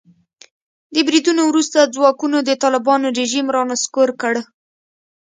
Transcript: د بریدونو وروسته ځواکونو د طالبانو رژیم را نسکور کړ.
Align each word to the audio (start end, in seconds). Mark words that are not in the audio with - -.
د 0.93 0.95
بریدونو 1.07 1.41
وروسته 1.47 1.91
ځواکونو 1.95 2.37
د 2.43 2.51
طالبانو 2.63 3.07
رژیم 3.19 3.47
را 3.55 3.61
نسکور 3.71 4.09
کړ. 4.21 4.35